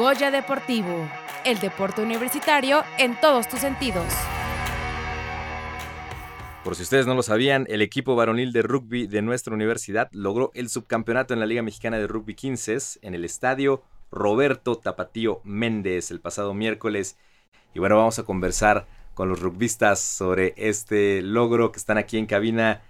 [0.00, 1.06] Goya Deportivo,
[1.44, 4.06] el deporte universitario en todos tus sentidos.
[6.64, 10.52] Por si ustedes no lo sabían, el equipo varonil de rugby de nuestra universidad logró
[10.54, 16.10] el subcampeonato en la Liga Mexicana de Rugby 15 en el estadio Roberto Tapatío Méndez
[16.10, 17.18] el pasado miércoles.
[17.74, 22.24] Y bueno, vamos a conversar con los rugbistas sobre este logro que están aquí en
[22.24, 22.80] cabina.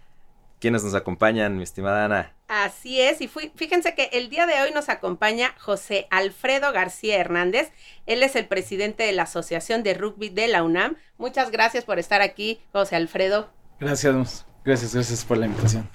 [0.61, 2.35] ¿Quiénes nos acompañan, mi estimada Ana?
[2.47, 7.73] Así es, y fíjense que el día de hoy nos acompaña José Alfredo García Hernández.
[8.05, 10.97] Él es el presidente de la Asociación de Rugby de la UNAM.
[11.17, 13.49] Muchas gracias por estar aquí, José Alfredo.
[13.81, 15.89] Gracias, gracias, gracias por la invitación.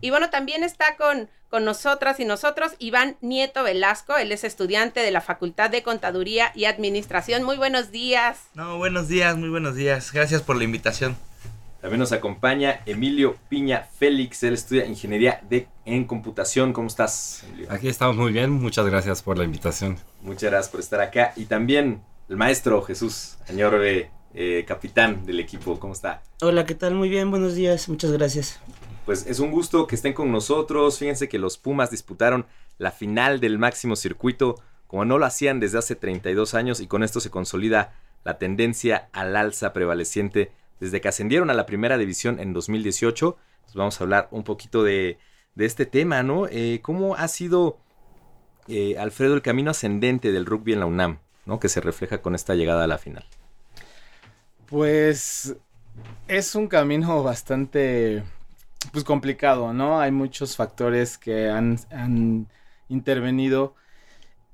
[0.00, 4.16] Y bueno, también está con, con nosotras y nosotros Iván Nieto Velasco.
[4.16, 7.42] Él es estudiante de la Facultad de Contaduría y Administración.
[7.42, 8.38] Muy buenos días.
[8.54, 10.12] No, buenos días, muy buenos días.
[10.12, 11.14] Gracias por la invitación.
[11.82, 14.44] También nos acompaña Emilio Piña Félix.
[14.44, 16.72] Él estudia Ingeniería de, en Computación.
[16.72, 17.66] ¿Cómo estás, Emilio?
[17.70, 18.52] Aquí estamos muy bien.
[18.52, 19.98] Muchas gracias por la invitación.
[20.22, 21.32] Muchas gracias por estar acá.
[21.34, 25.80] Y también el maestro Jesús Añorbe, eh, capitán del equipo.
[25.80, 26.22] ¿Cómo está?
[26.40, 26.94] Hola, ¿qué tal?
[26.94, 27.88] Muy bien, buenos días.
[27.88, 28.60] Muchas gracias
[29.04, 31.00] pues es un gusto que estén con nosotros.
[31.00, 32.46] Fíjense que los Pumas disputaron
[32.78, 37.02] la final del máximo circuito como no lo hacían desde hace 32 años y con
[37.02, 42.40] esto se consolida la tendencia al alza prevaleciente desde que ascendieron a la primera división
[42.40, 43.36] en 2018.
[43.62, 45.18] Pues vamos a hablar un poquito de,
[45.56, 46.46] este tema, ¿no?
[46.48, 47.78] Eh, ¿Cómo ha sido,
[48.68, 51.60] eh, Alfredo, el camino ascendente del rugby en la UNAM, ¿no?
[51.60, 53.24] Que se refleja con esta llegada a la final.
[54.66, 55.56] Pues
[56.28, 58.22] es un camino bastante
[58.90, 60.00] pues complicado, ¿no?
[60.00, 62.48] Hay muchos factores que han,
[62.88, 63.74] intervenido.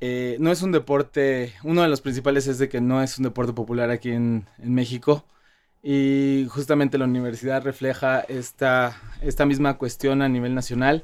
[0.00, 3.24] Eh, no es un deporte, uno de los principales es de que no es un
[3.24, 5.24] deporte popular aquí en, México
[5.90, 11.02] y justamente la universidad refleja esta, esta misma cuestión a nivel nacional.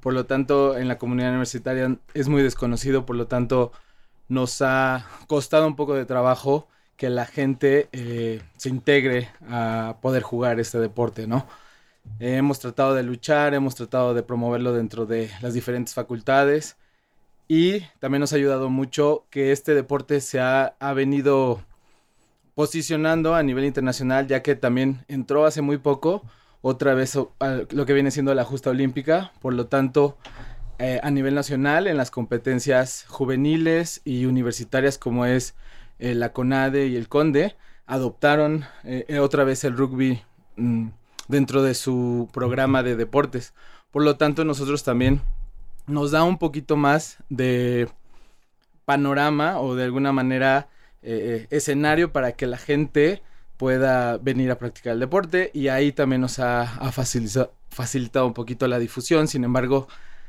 [0.00, 3.70] Por lo tanto, en la comunidad universitaria es muy desconocido, por lo tanto,
[4.28, 10.24] nos ha costado un poco de trabajo que la gente eh, se integre a poder
[10.24, 11.46] jugar este deporte, ¿no?
[12.18, 16.76] hemos tratado de luchar, hemos tratado de promoverlo dentro de las diferentes facultades
[17.46, 21.62] y también nos ha ayudado mucho que este deporte se ha, venido
[22.56, 26.22] posicionando a nivel internacional, ya que también entró hace muy poco
[26.62, 30.16] otra vez lo que viene siendo la justa olímpica, por lo tanto,
[30.78, 35.54] eh, a nivel nacional, en las competencias juveniles y universitarias como es
[35.98, 40.22] eh, la CONADE y el CONDE, adoptaron eh, otra vez el rugby
[40.56, 40.88] mm,
[41.28, 43.52] dentro de su programa de deportes.
[43.90, 45.20] Por lo tanto, nosotros también
[45.86, 47.90] nos da un poquito más de
[48.86, 50.68] panorama o de alguna manera
[51.02, 53.22] eh, escenario para que la gente
[53.56, 58.78] pueda venir a practicar el deporte y ahí también nos ha, facilitado, un poquito la
[58.78, 59.28] difusión.
[59.28, 59.88] Sin embargo,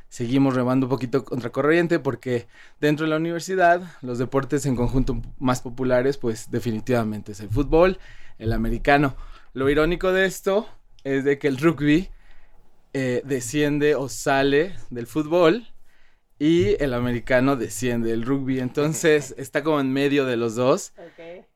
[0.09, 2.47] seguimos remando un poquito contra corriente porque
[2.79, 7.99] dentro de la universidad los deportes en conjunto más populares pues definitivamente es el fútbol,
[8.37, 9.15] el americano.
[9.53, 10.67] Lo irónico de esto
[11.03, 12.09] es de que el rugby
[12.93, 15.67] eh, desciende o sale del fútbol
[16.39, 18.59] y el americano desciende del rugby.
[18.59, 20.93] Entonces está como en medio de los dos.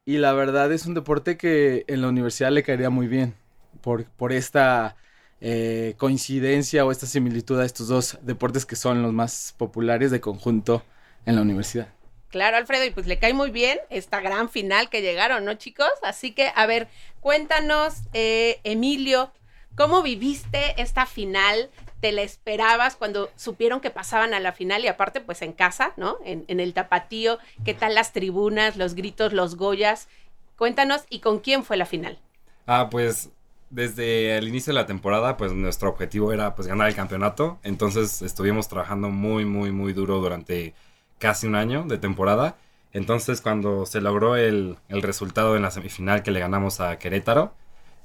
[0.05, 3.35] Y la verdad es un deporte que en la universidad le caería muy bien
[3.81, 4.95] por, por esta
[5.39, 10.21] eh, coincidencia o esta similitud a estos dos deportes que son los más populares de
[10.21, 10.83] conjunto
[11.25, 11.87] en la universidad.
[12.29, 15.89] Claro, Alfredo, y pues le cae muy bien esta gran final que llegaron, ¿no, chicos?
[16.01, 16.87] Así que, a ver,
[17.19, 19.31] cuéntanos, eh, Emilio,
[19.75, 21.69] ¿cómo viviste esta final?
[22.01, 25.93] ¿Te la esperabas cuando supieron que pasaban a la final y aparte, pues en casa,
[25.95, 26.17] ¿no?
[26.25, 30.09] En, en el tapatío, ¿qué tal las tribunas, los gritos, los goyas?
[30.57, 32.19] Cuéntanos, ¿y con quién fue la final?
[32.67, 33.29] Ah, pues
[33.71, 37.57] desde el inicio de la temporada, pues nuestro objetivo era pues ganar el campeonato.
[37.63, 40.75] Entonces estuvimos trabajando muy, muy, muy duro durante
[41.17, 42.57] casi un año de temporada.
[42.93, 47.53] Entonces cuando se logró el, resultado en la semifinal que le ganamos a Querétaro,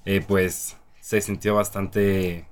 [0.04, 2.46] eh, pues se sintió bastante,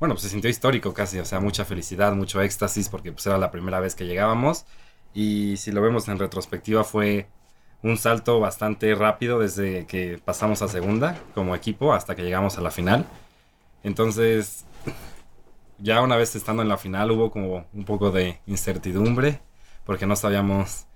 [0.00, 3.38] bueno, pues se sintió histórico casi, o sea, mucha felicidad, mucho éxtasis porque pues era
[3.38, 4.64] la primera vez que llegábamos
[5.12, 7.28] y si lo vemos en retrospectiva fue
[7.82, 12.60] un salto bastante rápido desde que pasamos a segunda como equipo hasta que llegamos a
[12.60, 13.06] la final.
[13.82, 14.64] Entonces,
[15.78, 19.40] ya una vez estando en la final hubo como un poco de incertidumbre
[19.84, 20.86] porque no sabíamos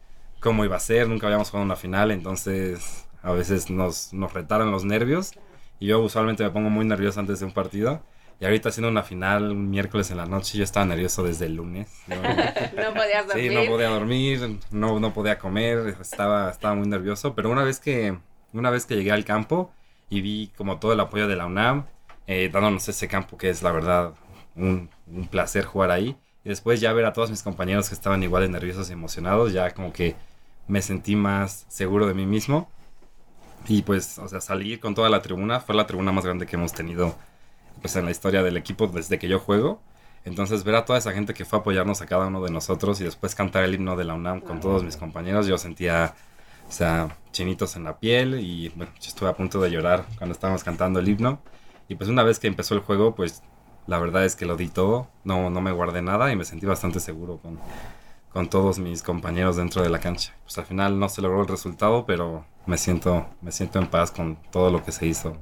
[0.40, 4.70] cómo iba a ser, nunca habíamos jugado una final, entonces a veces nos, nos retaron
[4.70, 5.32] los nervios
[5.78, 8.02] y yo usualmente me pongo muy nervioso antes de un partido.
[8.40, 11.54] Y ahorita haciendo una final un miércoles en la noche, yo estaba nervioso desde el
[11.54, 11.88] lunes.
[12.08, 13.50] No, podías dormir.
[13.50, 17.34] Sí, no podía dormir, no, no podía comer, estaba, estaba muy nervioso.
[17.34, 18.18] Pero una vez que,
[18.52, 19.72] una vez que llegué al campo
[20.10, 21.86] y vi como todo el apoyo de la UNAM,
[22.26, 24.14] eh, dándonos ese campo que es la verdad
[24.56, 28.22] un, un placer jugar ahí, Y después ya ver a todos mis compañeros que estaban
[28.22, 30.16] igual de nerviosos y emocionados, ya como que
[30.68, 32.68] me sentí más seguro de mí mismo.
[33.68, 36.56] Y pues, o sea, salir con toda la tribuna, fue la tribuna más grande que
[36.56, 37.16] hemos tenido
[37.80, 39.80] pues en la historia del equipo desde que yo juego.
[40.24, 43.00] Entonces ver a toda esa gente que fue a apoyarnos a cada uno de nosotros
[43.00, 46.14] y después cantar el himno de la UNAM con todos mis compañeros, yo sentía,
[46.68, 50.32] o sea, chinitos en la piel y bueno, yo estuve a punto de llorar cuando
[50.32, 51.40] estábamos cantando el himno.
[51.88, 53.42] Y pues una vez que empezó el juego, pues
[53.86, 56.66] la verdad es que lo di todo, no, no me guardé nada y me sentí
[56.66, 57.58] bastante seguro con,
[58.32, 60.34] con todos mis compañeros dentro de la cancha.
[60.44, 64.10] Pues al final no se logró el resultado, pero me siento, me siento en paz
[64.10, 65.36] con todo lo que se hizo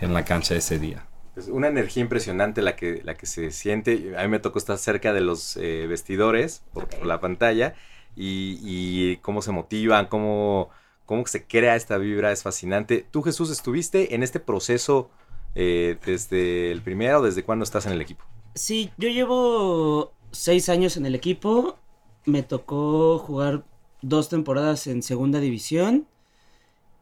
[0.00, 1.06] en la cancha ese día.
[1.36, 4.14] Es una energía impresionante la que, la que se siente.
[4.16, 7.74] A mí me tocó estar cerca de los eh, vestidores por, por, la pantalla
[8.14, 10.70] y, y, cómo se motivan, cómo,
[11.06, 13.04] cómo se crea esta vibra, es fascinante.
[13.10, 15.10] Tú, Jesús, estuviste en este proceso
[15.54, 18.24] eh, desde el primero, ¿desde cuándo estás en el equipo?
[18.54, 21.76] Sí, yo llevo seis años en el equipo.
[22.24, 23.64] Me tocó jugar
[24.02, 26.06] dos temporadas en segunda división.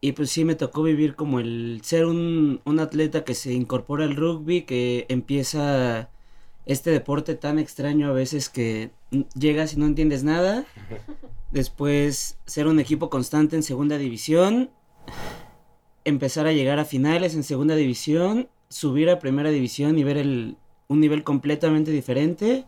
[0.05, 4.05] Y pues sí, me tocó vivir como el ser un, un, atleta que se incorpora
[4.05, 6.11] al rugby, que empieza
[6.67, 8.91] este deporte tan extraño a veces que
[9.39, 10.65] llegas y no entiendes nada.
[11.53, 14.71] Después ser un equipo constante en segunda división.
[16.05, 18.49] Empezar a llegar a finales en segunda división.
[18.71, 20.57] Subir a primera división y ver el,
[20.89, 22.65] un nivel completamente diferente.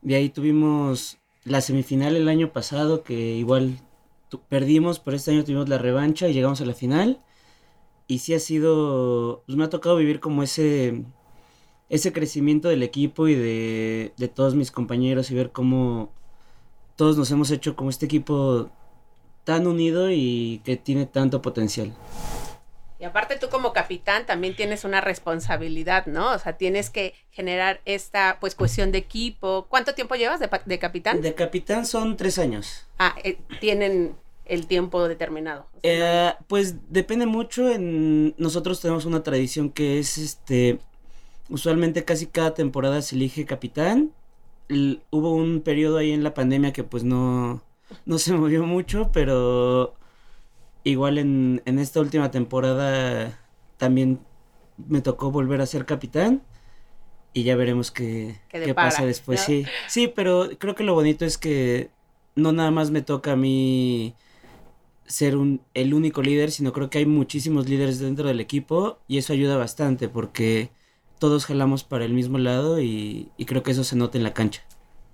[0.00, 3.78] De ahí tuvimos la semifinal el año pasado que igual
[4.40, 7.20] perdimos, pero este año tuvimos la revancha y llegamos a la final.
[8.06, 11.04] Y sí ha sido, pues me ha tocado vivir como ese,
[11.88, 16.12] ese crecimiento del equipo y de, de todos mis compañeros y ver cómo
[16.96, 18.70] todos nos hemos hecho como este equipo
[19.44, 21.94] tan unido y que tiene tanto potencial.
[23.02, 26.30] Y aparte tú como capitán también tienes una responsabilidad, ¿no?
[26.30, 29.66] O sea, tienes que generar esta pues cuestión de equipo.
[29.68, 31.20] ¿Cuánto tiempo llevas de, de capitán?
[31.20, 32.86] De capitán son tres años.
[33.00, 34.14] Ah, eh, tienen
[34.52, 35.66] el tiempo determinado.
[35.76, 37.70] O sea, eh, pues depende mucho.
[37.70, 40.78] En nosotros tenemos una tradición que es este,
[41.48, 44.12] usualmente casi cada temporada se elige capitán.
[45.10, 47.62] Hubo un periodo ahí en la pandemia que pues no
[48.04, 49.94] no se movió mucho, pero
[50.84, 53.38] igual en, en esta última temporada
[53.78, 54.20] también
[54.76, 56.42] me tocó volver a ser capitán
[57.32, 59.40] y ya veremos qué, qué pasa después.
[59.40, 59.46] ¿no?
[59.46, 61.88] Sí, sí, pero creo que lo bonito es que
[62.34, 64.14] no nada más me toca a mí
[65.06, 69.18] ser un, el único líder, sino creo que hay muchísimos líderes dentro del equipo y
[69.18, 70.70] eso ayuda bastante porque
[71.18, 74.34] todos jalamos para el mismo lado y, y creo que eso se nota en la
[74.34, 74.62] cancha.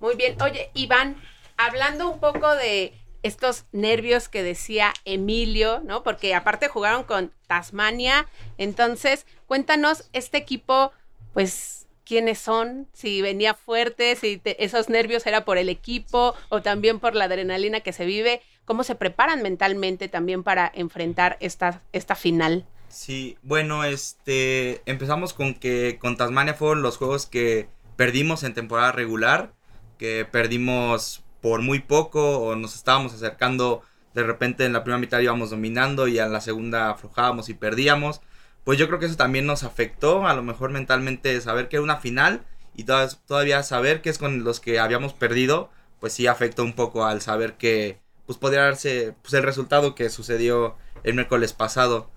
[0.01, 1.17] Muy bien, oye, Iván,
[1.57, 6.03] hablando un poco de estos nervios que decía Emilio, ¿no?
[6.03, 8.27] Porque aparte jugaron con Tasmania.
[8.59, 10.93] Entonces, cuéntanos, este equipo,
[11.33, 17.01] pues, quiénes son, si venía fuerte, si esos nervios era por el equipo o también
[17.01, 18.41] por la adrenalina que se vive.
[18.69, 22.67] ¿Cómo se preparan mentalmente también para enfrentar esta, esta final?
[22.91, 28.93] Sí, bueno, este, empezamos con que con Tasmania fueron los juegos que perdimos en temporada
[28.93, 29.55] regular,
[29.97, 33.81] que perdimos por muy poco o nos estábamos acercando
[34.13, 38.21] de repente en la primera mitad íbamos dominando y en la segunda aflojábamos y perdíamos.
[38.65, 41.85] Pues yo creo que eso también nos afectó, a lo mejor mentalmente saber que era
[41.85, 42.45] una final
[42.77, 45.71] y todavía saber que es con los que habíamos perdido,
[46.01, 50.11] pues sí afectó un poco al saber que pues podría darse pues el resultado que
[50.11, 52.11] sucedió el miércoles pasado.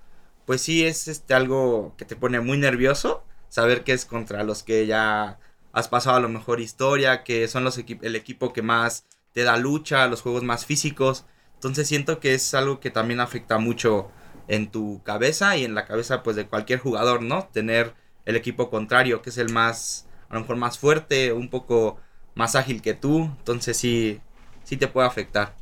[0.46, 4.62] Pues sí es este algo que te pone muy nervioso, saber que es contra los
[4.62, 5.39] que ya
[5.72, 9.44] has pasado a lo mejor historia, que son los equi el equipo que más te
[9.44, 11.24] da lucha, los juegos más físicos.
[11.53, 14.12] Entonces siento que es algo que también afecta mucho
[14.50, 17.48] en tu cabeza y en la cabeza pues de cualquier jugador, ¿no?
[17.53, 17.94] Tener
[18.25, 22.01] el equipo contrario, que es el más, a lo mejor más fuerte, un poco
[22.36, 23.34] más ágil que tú.
[23.38, 24.20] Entonces sí,
[24.65, 25.61] sí te puede afectar.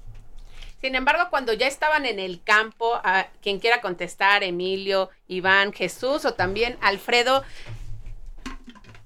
[0.82, 6.26] Sin embargo, cuando ya estaban en el campo, a quien quiera contestar, Emilio, Iván, Jesús
[6.26, 7.44] o también Alfredo,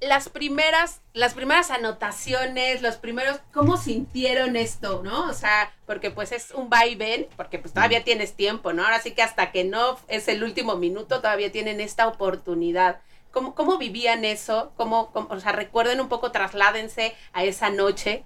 [0.08, 5.28] las primeras, las primeras anotaciones, los primeros, ¿cómo sintieron esto, no?
[5.30, 8.04] O sea, porque pues es un va y ven, porque pues todavía mm.
[8.04, 8.84] tienes tiempo, ¿no?
[8.84, 13.00] Ahora sí que hasta que no es el último minuto, todavía tienen esta oportunidad.
[13.32, 14.72] ¿Cómo, cómo vivían eso?
[14.76, 18.24] ¿Cómo, cómo, o sea, recuerden un poco, trasládense a esa noche.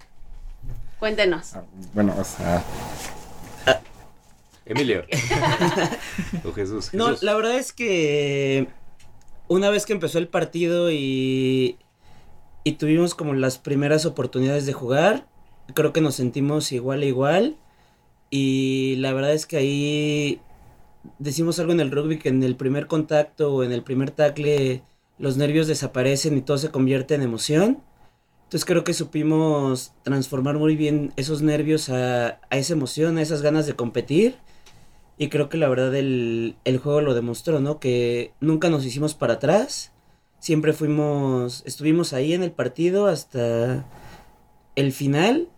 [1.00, 1.54] Cuéntenos.
[1.94, 2.64] Bueno, o sea...
[4.70, 5.06] Emilio.
[6.44, 6.94] o Jesús, Jesús.
[6.94, 8.68] No, la verdad es que
[9.48, 11.78] una vez que empezó el partido y,
[12.64, 15.28] y tuvimos como las primeras oportunidades de jugar,
[15.74, 17.58] creo que nos sentimos igual a igual.
[18.30, 20.42] Y la verdad es que ahí
[21.20, 24.84] decimos algo en el rugby que en el primer contacto o en el primer tackle
[25.18, 27.82] los nervios desaparecen y todo se convierte en emoción.
[28.44, 33.42] Entonces creo que supimos transformar muy bien esos nervios a, a esa emoción, a esas
[33.42, 34.38] ganas de competir.
[35.18, 37.80] Y creo que la verdad el, el juego lo demostró, ¿no?
[37.80, 39.92] Que nunca nos hicimos para atrás.
[40.40, 43.86] Siempre fuimos, estuvimos ahí en el partido hasta
[44.76, 45.50] el final.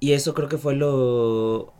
[0.00, 1.72] Y eso creo que fue lo,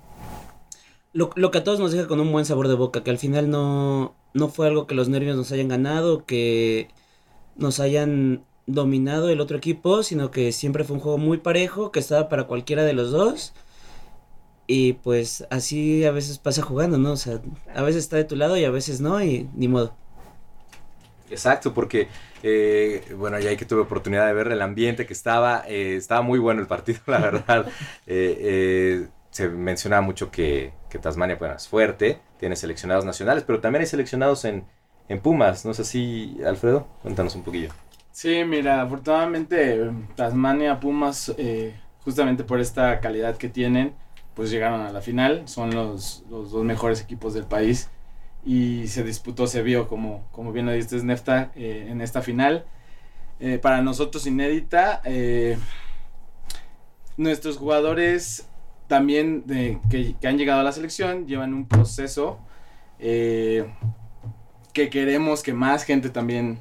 [1.13, 3.05] lo, lo que a todos nos deja con un buen sabor de boca.
[3.05, 6.89] Que al final no, no fue algo que los nervios nos hayan ganado, que
[7.57, 12.01] nos hayan dominado el otro equipo, sino que siempre fue un juego muy parejo, que
[12.01, 13.53] estaba para cualquiera de los dos.
[14.67, 17.13] Y pues así a veces pasa jugando, ¿no?
[17.13, 17.41] O sea,
[17.75, 19.97] a veces está de tu lado y a veces no, y ni modo.
[21.31, 22.09] Exacto, porque,
[22.43, 26.39] eh, bueno, ya que tuve oportunidad de ver el ambiente que estaba, eh, estaba muy
[26.39, 27.67] bueno el partido, la verdad.
[28.07, 33.61] Eh, eh, se menciona mucho que, que Tasmania bueno, es fuerte, tiene seleccionados nacionales, pero
[33.61, 34.67] también hay seleccionados en,
[35.09, 36.89] en Pumas, ¿no es así, Alfredo?
[37.03, 37.71] Cuéntanos un poquillo.
[38.11, 43.95] Sí, mira, afortunadamente Tasmania, Pumas, eh, justamente por esta calidad que tienen,
[44.37, 47.89] pues llegaron a la final, son los, los dos mejores equipos del país
[48.45, 52.67] y se disputó, se vio, como, como bien lo diste, Nefta, eh, en esta final.
[53.41, 55.57] Eh, para nosotros inédita, eh,
[57.17, 58.47] nuestros jugadores
[58.89, 62.39] también de, que, que han llegado a la selección llevan un proceso
[62.99, 66.61] que queremos que más gente también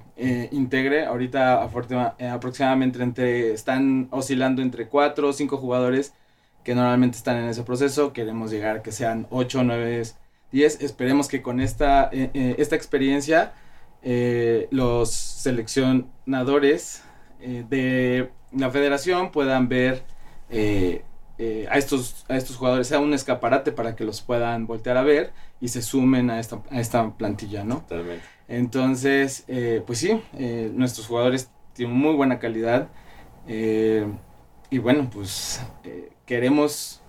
[0.51, 1.05] integre.
[1.05, 6.13] Ahorita afortuna- aproximadamente entre, están oscilando entre 4 o 5 jugadores
[6.65, 8.11] que normalmente están en ese proceso.
[8.11, 10.03] Queremos llegar a que sean 8, 9,
[10.51, 10.81] 10.
[10.81, 13.53] Esperemos que con esta, eh, eh, esta experiencia
[14.01, 17.03] eh, los seleccionadores
[17.39, 20.03] de la federación puedan ver
[20.49, 25.31] a, estos, a estos jugadores, sea un escaparate para que los puedan voltear a ver
[25.61, 27.81] y se sumen a esta, a esta plantilla, ¿no?
[27.81, 28.25] Totalmente.
[28.47, 29.45] Entonces,
[29.85, 30.19] pues sí,
[30.73, 32.89] nuestros jugadores tienen muy buena calidad.
[33.47, 34.07] eh,
[34.69, 37.01] y bueno, pues eh, queremos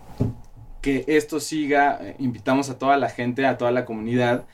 [0.83, 1.99] que esto siga.
[2.01, 4.45] eh, invitamos a toda la gente, a toda la comunidad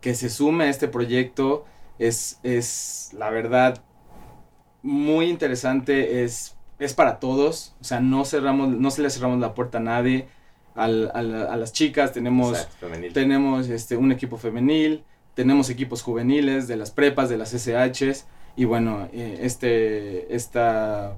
[0.00, 1.64] que se sume a este proyecto.
[1.98, 3.82] Es, es la verdad
[4.82, 7.74] muy interesante, es, es para todos.
[7.80, 10.28] O sea, no cerramos, no se le cerramos la puerta a nadie.
[10.74, 15.02] Al- a, la- a las chicas tenemos Exacto, tenemos este, un equipo femenil,
[15.34, 21.16] tenemos equipos juveniles de las prepas, de las SHs y bueno, eh, este, esta,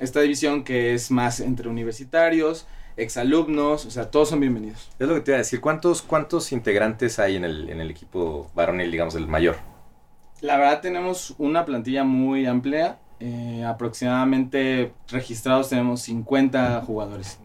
[0.00, 4.90] esta división que es más entre universitarios, exalumnos, o sea, todos son bienvenidos.
[4.98, 5.60] Es lo que te iba a decir.
[5.60, 9.56] ¿Cuántos, cuántos integrantes hay en el, en el equipo varonil, digamos, el mayor?
[10.40, 17.38] La verdad tenemos una plantilla muy amplia, eh, aproximadamente registrados tenemos 50 jugadores.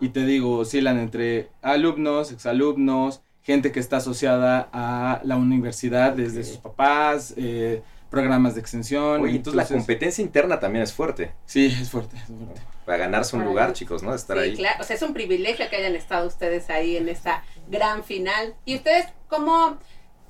[0.00, 6.44] Y te digo, oscilan entre alumnos, exalumnos, gente que está asociada a la universidad desde
[6.44, 7.82] sus papás, eh,
[8.16, 9.22] programas de extensión.
[9.22, 11.32] Oye, entonces la competencia interna también es fuerte.
[11.44, 12.60] Sí, es fuerte, es fuerte.
[12.84, 13.78] Para ganarse un Para lugar, ellos.
[13.78, 14.14] chicos, ¿no?
[14.14, 14.56] Estar Sí, ahí.
[14.56, 14.76] claro.
[14.80, 18.54] O sea, es un privilegio que hayan estado ustedes ahí en esta gran final.
[18.64, 19.78] ¿Y ustedes cómo,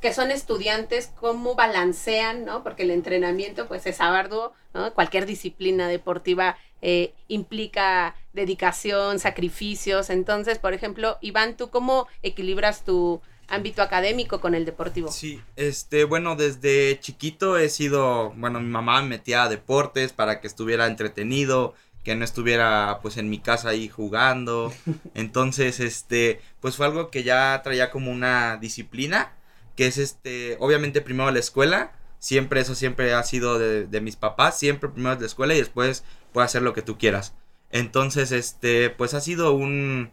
[0.00, 2.62] que son estudiantes, cómo balancean, ¿no?
[2.62, 4.92] Porque el entrenamiento, pues, es arduo, ¿no?
[4.94, 10.10] Cualquier disciplina deportiva eh, implica dedicación, sacrificios.
[10.10, 15.10] Entonces, por ejemplo, Iván, ¿tú cómo equilibras tu ámbito académico con el deportivo?
[15.10, 20.40] Sí, este, bueno, desde chiquito he sido, bueno, mi mamá me metía a deportes para
[20.40, 21.74] que estuviera entretenido,
[22.04, 24.72] que no estuviera pues en mi casa ahí jugando.
[25.14, 29.34] Entonces, este, pues fue algo que ya traía como una disciplina,
[29.74, 34.16] que es este, obviamente primero la escuela, siempre eso siempre ha sido de, de mis
[34.16, 37.34] papás, siempre primero es la escuela y después puedes hacer lo que tú quieras.
[37.70, 40.10] Entonces, este, pues ha sido un,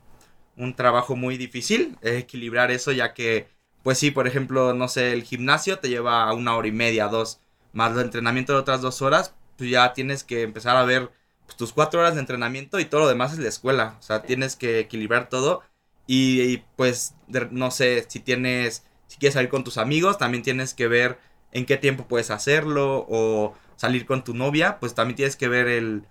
[0.57, 3.47] un trabajo muy difícil equilibrar eso, ya que,
[3.83, 7.39] pues sí, por ejemplo, no sé, el gimnasio te lleva una hora y media, dos,
[7.73, 11.11] más el entrenamiento de otras dos horas, pues ya tienes que empezar a ver
[11.45, 14.21] pues, tus cuatro horas de entrenamiento y todo lo demás es la escuela, o sea,
[14.23, 15.63] tienes que equilibrar todo
[16.07, 20.43] y, y, pues, de- no sé, si tienes, si quieres salir con tus amigos, también
[20.43, 21.17] tienes que ver
[21.51, 25.67] en qué tiempo puedes hacerlo o salir con tu novia, pues también tienes que ver
[25.67, 26.03] el,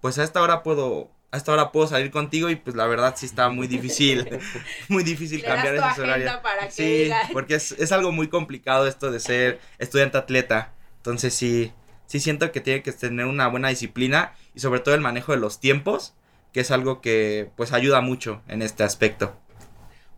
[0.00, 3.14] pues a esta hora puedo, a esta hora puedo salir contigo y pues la verdad
[3.16, 4.26] sí está muy difícil,
[4.88, 6.32] muy difícil cambiar esos horarios.
[6.70, 10.72] Sí, porque es, es algo muy complicado esto de ser estudiante atleta.
[10.96, 11.72] Entonces sí,
[12.06, 15.38] sí siento que tiene que tener una buena disciplina y sobre todo el manejo de
[15.38, 16.14] los tiempos,
[16.52, 19.36] que es algo que pues ayuda mucho en este aspecto.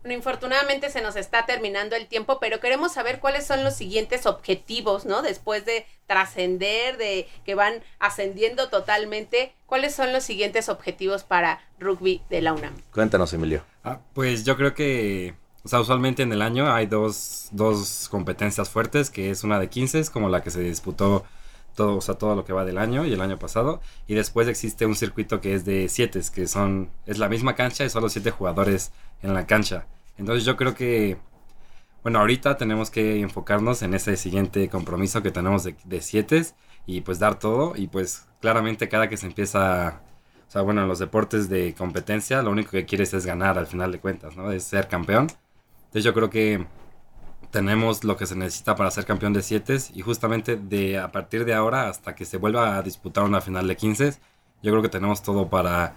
[0.01, 4.25] Bueno, infortunadamente se nos está terminando el tiempo, pero queremos saber cuáles son los siguientes
[4.25, 5.21] objetivos, ¿no?
[5.21, 12.23] Después de trascender, de que van ascendiendo totalmente, ¿cuáles son los siguientes objetivos para rugby
[12.29, 12.73] de la UNAM?
[12.91, 13.63] Cuéntanos, Emilio.
[13.83, 18.69] Ah, pues yo creo que, o sea, usualmente en el año hay dos, dos competencias
[18.69, 21.25] fuertes, que es una de 15, como la que se disputó
[21.75, 23.81] todo, o sea, todo lo que va del año y el año pasado.
[24.07, 27.85] Y después existe un circuito que es de siete, que son, es la misma cancha
[27.85, 29.87] y solo siete jugadores en la cancha.
[30.17, 31.17] Entonces yo creo que,
[32.03, 36.45] bueno, ahorita tenemos que enfocarnos en ese siguiente compromiso que tenemos de, de siete
[36.85, 37.73] y pues dar todo.
[37.75, 40.01] Y pues claramente cada que se empieza,
[40.47, 43.67] o sea, bueno, en los deportes de competencia, lo único que quieres es ganar al
[43.67, 44.51] final de cuentas, ¿no?
[44.51, 45.27] Es ser campeón.
[45.85, 46.65] Entonces yo creo que
[47.51, 51.45] tenemos lo que se necesita para ser campeón de 7 y justamente de a partir
[51.45, 54.13] de ahora hasta que se vuelva a disputar una final de 15,
[54.63, 55.95] yo creo que tenemos todo para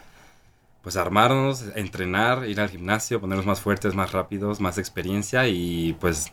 [0.83, 6.33] pues armarnos, entrenar, ir al gimnasio, ponernos más fuertes, más rápidos, más experiencia y pues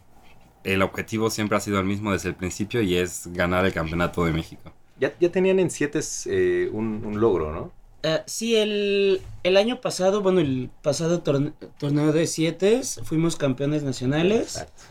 [0.63, 4.25] el objetivo siempre ha sido el mismo desde el principio y es ganar el campeonato
[4.25, 4.73] de México.
[4.99, 7.71] Ya, ya tenían en 7 eh, un, un, logro, ¿no?
[8.03, 13.83] Uh, sí, el, el, año pasado, bueno, el pasado torne torneo de 7 fuimos campeones
[13.83, 14.57] nacionales.
[14.57, 14.83] Exacto.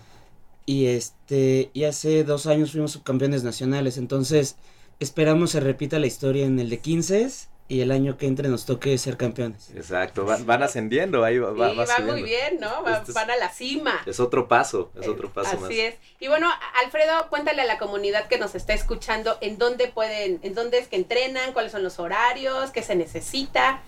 [0.67, 3.99] Y este, y hace dos años fuimos subcampeones nacionales.
[3.99, 4.57] Entonces,
[5.01, 7.31] esperamos se repita la historia en el de 15
[7.71, 9.71] y el año que entre nos toque ser campeones.
[9.77, 12.83] Exacto, van, van ascendiendo, ahí va, sí, va, va muy bien, ¿no?
[12.83, 14.01] Va, este es, van a la cima.
[14.07, 15.71] Es otro paso, es otro paso Así más.
[15.71, 15.95] es.
[16.19, 16.51] Y bueno,
[16.85, 20.89] Alfredo, cuéntale a la comunidad que nos está escuchando en dónde pueden, en dónde es
[20.89, 23.81] que entrenan, cuáles son los horarios, qué se necesita.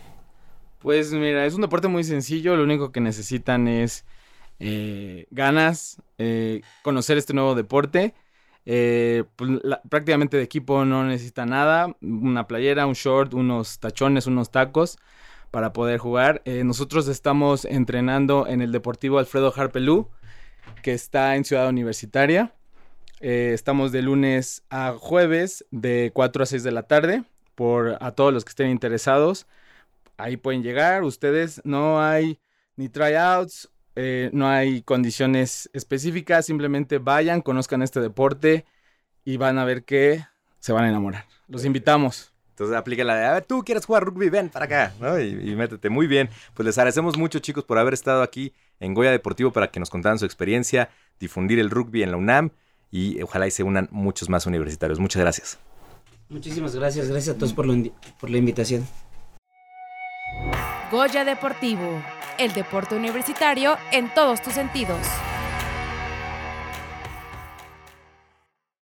[0.79, 4.05] Pues mira, es un deporte muy sencillo, lo único que necesitan es
[4.65, 8.15] eh, ganas, eh, conocer este nuevo deporte.
[8.65, 9.51] Eh, pues,
[9.89, 14.99] prácticamente de equipo no necesita nada, una playera, un short, unos tachones, unos tacos
[15.51, 16.43] para poder jugar.
[16.47, 20.09] Nosotros estamos entrenando en el Deportivo Alfredo Harpelú,
[20.83, 22.55] que está en Ciudad Universitaria.
[23.21, 27.25] Estamos de lunes a jueves de 4 a 6 de la tarde.
[27.57, 29.47] Por a todos los que estén interesados,
[30.17, 31.03] ahí pueden llegar.
[31.03, 32.41] Ustedes no hay
[32.77, 38.65] ni tryouts eh, no hay condiciones específicas, simplemente vayan, conozcan este deporte
[39.25, 40.25] y van a ver que
[40.61, 41.27] se van a enamorar.
[41.49, 42.33] Los invitamos.
[42.51, 45.19] Entonces aplica la de, a ver, tú quieres jugar rugby, ven para acá, ¿no?
[45.19, 45.89] Y, y, métete.
[45.89, 46.29] Muy bien.
[46.55, 49.91] Pues les agradecemos mucho, chicos, por haber estado aquí en Goya Deportivo para que nos
[49.91, 52.51] contaran su experiencia, difundir el rugby en la UNAM
[52.91, 55.01] y ojalá y se unan muchos más universitarios.
[55.01, 55.59] Muchas gracias.
[56.29, 57.09] Muchísimas gracias.
[57.09, 57.75] Gracias a todos por, lo,
[58.21, 58.87] por la invitación.
[60.91, 62.03] Goya Deportivo,
[62.45, 64.99] el deporte universitario en todos tus sentidos.